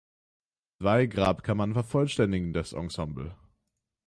Zwei 0.79 1.05
Grabkammern 1.05 1.73
vervollständigen 1.73 2.53
das 2.53 2.73
Ensemble. 2.73 3.37